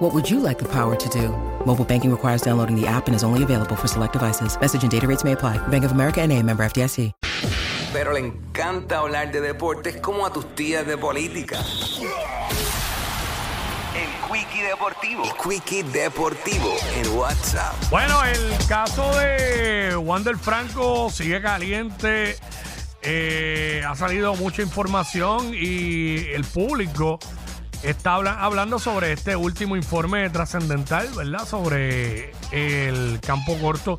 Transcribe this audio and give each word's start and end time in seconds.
What 0.00 0.14
would 0.14 0.30
you 0.30 0.40
like 0.40 0.58
the 0.58 0.64
power 0.64 0.96
to 0.96 1.08
do? 1.10 1.28
Mobile 1.66 1.84
banking 1.84 2.10
requires 2.10 2.40
downloading 2.40 2.74
the 2.74 2.86
app 2.86 3.06
and 3.06 3.14
is 3.14 3.22
only 3.22 3.42
available 3.42 3.76
for 3.76 3.86
select 3.86 4.14
devices. 4.14 4.58
Message 4.58 4.82
and 4.82 4.90
data 4.90 5.06
rates 5.06 5.24
may 5.24 5.32
apply. 5.32 5.58
Bank 5.68 5.84
of 5.84 5.92
America 5.92 6.22
and 6.22 6.32
a 6.32 6.42
member 6.42 6.64
FDIC. 6.64 7.12
Pero 7.92 8.14
le 8.14 8.20
encanta 8.20 9.00
hablar 9.00 9.30
de 9.30 9.42
deportes 9.42 9.98
como 10.00 10.24
a 10.24 10.32
tus 10.32 10.54
tías 10.54 10.86
de 10.86 10.96
política. 10.96 11.58
El 13.94 14.08
Quickie 14.26 14.62
Deportivo. 14.62 15.22
El 15.22 15.32
Quickie 15.36 15.82
Deportivo 15.82 16.76
en 16.96 17.18
WhatsApp. 17.18 17.74
Bueno, 17.90 18.24
el 18.24 18.66
caso 18.68 19.04
de 19.18 19.96
Wander 19.96 20.38
Franco 20.38 21.10
sigue 21.10 21.42
caliente. 21.42 22.36
Eh, 23.02 23.82
ha 23.86 23.94
salido 23.94 24.34
mucha 24.36 24.62
información 24.62 25.52
y 25.52 26.26
el 26.32 26.44
público 26.44 27.18
está 27.82 28.14
habla- 28.14 28.42
hablando 28.42 28.78
sobre 28.78 29.12
este 29.12 29.36
último 29.36 29.76
informe 29.76 30.28
trascendental, 30.30 31.08
¿verdad? 31.16 31.46
Sobre 31.46 32.32
el 32.52 33.20
campo 33.24 33.56
corto 33.58 33.98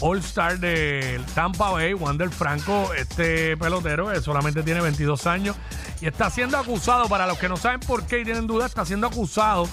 All-Star 0.00 0.58
del 0.58 1.24
Tampa 1.26 1.70
Bay, 1.70 1.94
Wander 1.94 2.30
Franco, 2.30 2.92
este 2.94 3.56
pelotero 3.56 4.08
que 4.08 4.20
solamente 4.20 4.62
tiene 4.62 4.80
22 4.80 5.26
años 5.26 5.56
y 6.00 6.06
está 6.06 6.28
siendo 6.30 6.58
acusado, 6.58 7.08
para 7.08 7.26
los 7.26 7.38
que 7.38 7.48
no 7.48 7.56
saben 7.56 7.80
por 7.80 8.04
qué 8.06 8.20
y 8.20 8.24
tienen 8.24 8.46
dudas, 8.46 8.70
está 8.70 8.84
siendo 8.84 9.06
acusado 9.06 9.68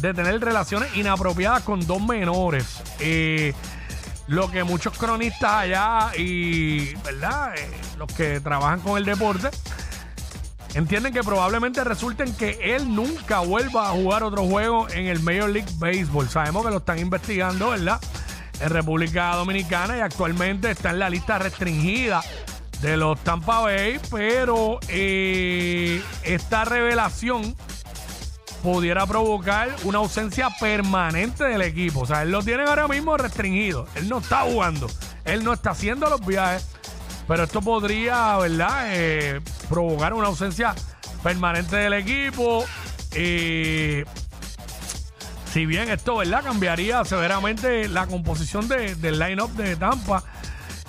de 0.00 0.12
tener 0.12 0.40
relaciones 0.40 0.94
inapropiadas 0.96 1.62
con 1.62 1.86
dos 1.86 2.02
menores. 2.02 2.82
Eh, 3.00 3.52
lo 4.26 4.50
que 4.50 4.64
muchos 4.64 4.98
cronistas 4.98 5.52
allá 5.52 6.10
y, 6.18 6.94
¿verdad? 6.96 7.54
Eh, 7.56 7.70
los 7.96 8.12
que 8.12 8.40
trabajan 8.40 8.80
con 8.80 8.98
el 8.98 9.04
deporte 9.04 9.50
entienden 10.76 11.12
que 11.12 11.22
probablemente 11.22 11.82
resulten 11.84 12.34
que 12.34 12.58
él 12.76 12.94
nunca 12.94 13.40
vuelva 13.40 13.88
a 13.88 13.92
jugar 13.92 14.22
otro 14.22 14.44
juego 14.44 14.88
en 14.90 15.06
el 15.06 15.20
Major 15.20 15.48
League 15.48 15.70
Baseball. 15.78 16.28
Sabemos 16.28 16.64
que 16.64 16.70
lo 16.70 16.78
están 16.78 16.98
investigando, 16.98 17.70
¿verdad? 17.70 17.98
En 18.60 18.68
República 18.68 19.34
Dominicana 19.36 19.96
y 19.96 20.00
actualmente 20.00 20.70
está 20.70 20.90
en 20.90 20.98
la 20.98 21.08
lista 21.08 21.38
restringida 21.38 22.22
de 22.82 22.98
los 22.98 23.18
Tampa 23.24 23.60
Bay, 23.60 23.98
pero 24.10 24.78
eh, 24.88 26.02
esta 26.24 26.66
revelación 26.66 27.56
pudiera 28.62 29.06
provocar 29.06 29.74
una 29.84 29.98
ausencia 29.98 30.50
permanente 30.60 31.44
del 31.44 31.62
equipo. 31.62 32.00
O 32.00 32.06
sea, 32.06 32.22
él 32.22 32.32
lo 32.32 32.42
tiene 32.42 32.64
ahora 32.64 32.86
mismo 32.86 33.16
restringido. 33.16 33.86
Él 33.94 34.10
no 34.10 34.18
está 34.18 34.40
jugando. 34.40 34.88
Él 35.24 35.42
no 35.42 35.54
está 35.54 35.70
haciendo 35.70 36.10
los 36.10 36.24
viajes. 36.24 36.66
Pero 37.28 37.44
esto 37.44 37.60
podría, 37.60 38.36
¿verdad? 38.36 38.84
Eh, 38.86 39.40
provocar 39.68 40.14
una 40.14 40.28
ausencia 40.28 40.74
permanente 41.22 41.76
del 41.76 41.94
equipo. 41.94 42.64
Eh, 43.12 44.04
si 45.52 45.66
bien 45.66 45.90
esto, 45.90 46.16
¿verdad? 46.18 46.44
Cambiaría 46.44 47.04
severamente 47.04 47.88
la 47.88 48.06
composición 48.06 48.68
de- 48.68 48.94
del 48.96 49.18
line-up 49.18 49.50
de 49.54 49.74
Tampa. 49.76 50.22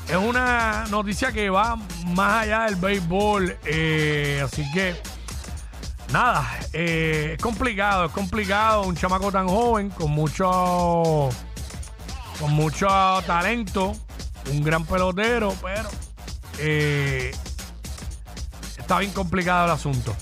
Es 0.08 0.16
una 0.16 0.86
noticia 0.90 1.32
que 1.32 1.50
va 1.50 1.76
más 2.06 2.44
allá 2.44 2.64
del 2.66 2.76
béisbol. 2.76 3.58
eh, 3.66 4.42
así 4.46 4.64
que 4.72 4.96
nada, 6.14 6.48
eh, 6.74 7.34
es 7.38 7.42
complicado, 7.42 8.06
es 8.06 8.12
complicado. 8.12 8.84
Un 8.84 8.96
chamaco 8.96 9.32
tan 9.32 9.48
joven, 9.48 9.90
con 9.90 10.12
mucho, 10.12 11.30
con 12.40 12.52
mucho 12.54 12.88
talento, 13.26 13.96
un 14.52 14.64
gran 14.64 14.86
pelotero, 14.86 15.54
pero 15.62 15.90
eh, 16.60 17.32
está 18.78 19.00
bien 19.00 19.12
complicado 19.12 19.66
el 19.66 19.72
asunto. 19.72 20.16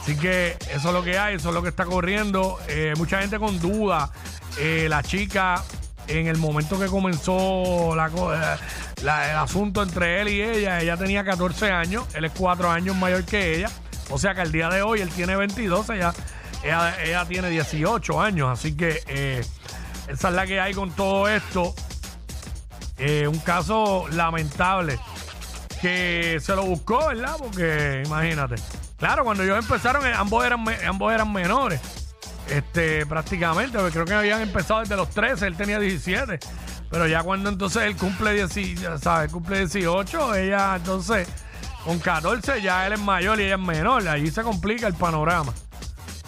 Así 0.00 0.16
que 0.16 0.56
eso 0.74 0.88
es 0.88 0.94
lo 0.94 1.02
que 1.04 1.18
hay, 1.18 1.36
eso 1.36 1.50
es 1.50 1.54
lo 1.54 1.62
que 1.62 1.68
está 1.68 1.84
corriendo. 1.84 2.58
Eh, 2.68 2.92
mucha 2.96 3.20
gente 3.20 3.38
con 3.38 3.60
duda. 3.60 4.10
Eh, 4.58 4.86
la 4.88 5.02
chica, 5.02 5.62
en 6.08 6.26
el 6.26 6.38
momento 6.38 6.78
que 6.78 6.86
comenzó 6.86 7.94
la, 7.94 8.10
la- 9.02 9.30
el 9.30 9.36
asunto 9.38 9.82
entre 9.82 10.20
él 10.20 10.28
y 10.28 10.42
ella, 10.42 10.80
ella 10.80 10.96
tenía 10.96 11.24
14 11.24 11.70
años, 11.70 12.04
él 12.14 12.24
es 12.24 12.32
4 12.36 12.70
años 12.70 12.96
mayor 12.96 13.24
que 13.24 13.56
ella. 13.56 13.70
O 14.10 14.18
sea 14.18 14.34
que 14.34 14.40
al 14.40 14.50
día 14.52 14.68
de 14.68 14.82
hoy 14.82 15.00
él 15.00 15.08
tiene 15.10 15.36
22, 15.36 15.88
ella, 15.90 16.12
ella, 16.64 17.02
ella 17.02 17.24
tiene 17.24 17.48
18 17.48 18.20
años. 18.20 18.48
Así 18.50 18.76
que 18.76 19.00
esa 20.08 20.28
es 20.28 20.34
la 20.34 20.46
que 20.46 20.60
hay 20.60 20.74
con 20.74 20.90
todo 20.90 21.28
esto. 21.28 21.74
Un 23.28 23.38
caso 23.40 24.06
lamentable 24.10 24.98
que 25.82 26.38
se 26.40 26.54
lo 26.54 26.64
buscó, 26.64 27.08
¿verdad? 27.08 27.34
Porque 27.36 28.04
imagínate. 28.06 28.54
Claro, 28.98 29.24
cuando 29.24 29.42
ellos 29.42 29.58
empezaron, 29.58 30.06
eh, 30.06 30.12
ambos 30.16 30.46
eran, 30.46 30.64
ambos 30.86 31.12
eran 31.12 31.32
menores. 31.32 31.80
Este, 32.48 33.04
prácticamente, 33.04 33.76
creo 33.90 34.04
que 34.04 34.14
habían 34.14 34.40
empezado 34.40 34.80
desde 34.80 34.94
los 34.94 35.10
13, 35.10 35.48
él 35.48 35.56
tenía 35.56 35.80
17. 35.80 36.38
Pero 36.88 37.06
ya 37.08 37.24
cuando 37.24 37.48
entonces 37.48 37.82
él 37.82 37.96
cumple, 37.96 38.32
10, 38.32 38.80
ya 38.80 38.98
sabes, 38.98 39.32
cumple 39.32 39.58
18, 39.58 40.36
ella 40.36 40.76
entonces 40.76 41.26
con 41.84 41.98
14 41.98 42.62
ya 42.62 42.86
él 42.86 42.92
es 42.92 43.00
mayor 43.00 43.40
y 43.40 43.44
ella 43.44 43.56
es 43.56 43.60
menor. 43.60 44.06
Allí 44.06 44.30
se 44.30 44.42
complica 44.42 44.86
el 44.86 44.94
panorama. 44.94 45.52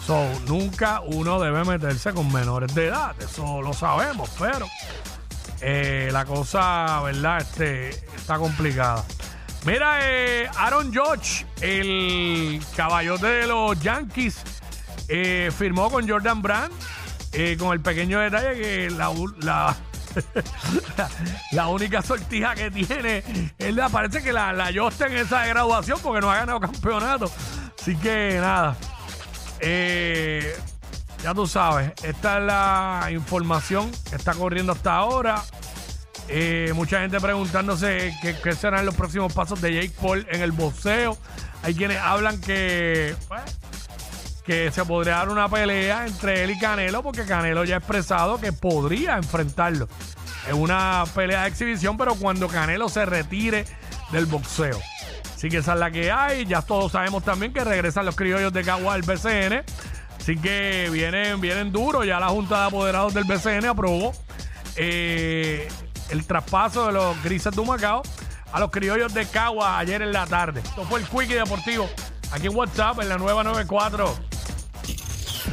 So, 0.05 0.27
nunca 0.47 1.01
uno 1.01 1.39
debe 1.39 1.63
meterse 1.63 2.13
con 2.13 2.31
menores 2.31 2.75
de 2.75 2.87
edad, 2.87 3.15
eso 3.19 3.61
lo 3.61 3.73
sabemos, 3.73 4.29
pero 4.37 4.67
eh, 5.61 6.09
la 6.11 6.25
cosa, 6.25 7.01
¿verdad? 7.03 7.41
Este, 7.41 7.89
está 8.15 8.37
complicada. 8.37 9.03
Mira, 9.65 9.97
eh, 10.01 10.47
Aaron 10.57 10.93
Judge, 10.93 11.45
el 11.59 12.61
caballote 12.75 13.25
de 13.25 13.47
los 13.47 13.79
Yankees, 13.79 14.37
eh, 15.07 15.51
firmó 15.57 15.89
con 15.89 16.07
Jordan 16.07 16.41
Brand, 16.41 16.71
eh, 17.31 17.57
con 17.57 17.73
el 17.73 17.81
pequeño 17.81 18.19
detalle 18.19 18.61
que 18.61 18.89
la, 18.91 19.11
la, 19.39 19.75
la, 20.97 21.09
la 21.51 21.67
única 21.67 22.03
sortija 22.03 22.53
que 22.53 22.69
tiene, 22.69 23.23
él 23.57 23.81
parece 23.91 24.21
que 24.21 24.31
la, 24.31 24.53
la 24.53 24.71
Justin 24.73 25.13
esa 25.13 25.45
graduación 25.47 25.99
porque 25.99 26.21
no 26.21 26.31
ha 26.31 26.37
ganado 26.37 26.59
campeonato. 26.59 27.31
Así 27.79 27.95
que 27.95 28.37
nada. 28.39 28.75
Eh, 29.59 30.55
ya 31.23 31.33
tú 31.33 31.47
sabes, 31.47 31.91
esta 32.03 32.37
es 32.37 32.43
la 32.43 33.07
información 33.11 33.91
que 34.09 34.15
está 34.15 34.33
corriendo 34.33 34.73
hasta 34.73 34.95
ahora. 34.95 35.43
Mucha 36.73 37.01
gente 37.01 37.19
preguntándose 37.19 38.13
qué, 38.21 38.53
serán 38.53 38.85
los 38.85 38.95
próximos 38.95 39.31
pasos 39.33 39.61
de 39.61 39.73
Jake 39.73 39.93
Paul 40.01 40.27
en 40.29 40.41
el 40.41 40.51
boxeo. 40.51 41.17
Hay 41.63 41.75
quienes 41.75 41.97
hablan 41.97 42.39
que, 42.41 43.15
que 44.45 44.71
se 44.71 44.85
podría 44.85 45.17
dar 45.17 45.29
una 45.29 45.47
pelea 45.49 46.05
entre 46.05 46.43
él 46.43 46.51
y 46.51 46.59
Canelo, 46.59 47.03
porque 47.03 47.25
Canelo 47.25 47.63
ya 47.63 47.75
ha 47.75 47.77
expresado 47.79 48.39
que 48.39 48.51
podría 48.51 49.17
enfrentarlo 49.17 49.87
en 50.47 50.55
una 50.55 51.03
pelea 51.13 51.43
de 51.43 51.49
exhibición, 51.49 51.97
pero 51.97 52.15
cuando 52.15 52.47
Canelo 52.47 52.89
se 52.89 53.05
retire 53.05 53.65
del 54.11 54.25
boxeo. 54.25 54.79
Así 55.35 55.49
que 55.49 55.57
esa 55.57 55.73
es 55.73 55.79
la 55.79 55.91
que 55.91 56.11
hay. 56.11 56.45
Ya 56.45 56.61
todos 56.61 56.91
sabemos 56.91 57.23
también 57.23 57.53
que 57.53 57.63
regresan 57.63 58.05
los 58.05 58.15
criollos 58.15 58.53
de 58.53 58.63
Cagua 58.63 58.93
al 58.93 59.01
BCN. 59.01 59.63
Así 60.19 60.37
que 60.37 60.89
vienen, 60.91 61.41
vienen 61.41 61.71
duros. 61.71 62.05
Ya 62.05 62.19
la 62.19 62.29
Junta 62.29 62.61
de 62.61 62.67
Apoderados 62.67 63.13
del 63.13 63.25
BCN 63.25 63.65
aprobó 63.65 64.13
eh, 64.75 65.67
el 66.09 66.25
traspaso 66.25 66.87
de 66.87 66.93
los 66.93 67.23
grises 67.23 67.53
de 67.53 67.61
Humacao 67.61 68.01
a 68.51 68.59
los 68.59 68.71
criollos 68.71 69.13
de 69.13 69.25
Cagua 69.25 69.77
ayer 69.77 70.01
en 70.01 70.13
la 70.13 70.25
tarde. 70.25 70.61
Esto 70.61 70.85
fue 70.85 70.99
el 70.99 71.05
Quickie 71.07 71.35
Deportivo. 71.35 71.89
Aquí 72.31 72.47
en 72.47 72.55
WhatsApp, 72.55 72.99
en 73.01 73.09
la 73.09 73.17
nueva 73.17 73.43
94. 73.43 74.15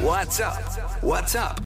WhatsApp. 0.00 1.02
WhatsApp 1.02 1.58